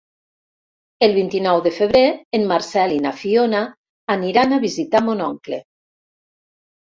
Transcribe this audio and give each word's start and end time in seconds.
El 1.07 1.11
vint-i-nou 1.17 1.59
de 1.65 1.73
febrer 1.75 2.01
en 2.37 2.47
Marcel 2.51 2.95
i 2.95 2.97
na 3.03 3.11
Fiona 3.19 3.61
aniran 4.15 4.55
a 4.57 4.61
visitar 4.63 5.03
mon 5.11 5.21
oncle. 5.27 5.61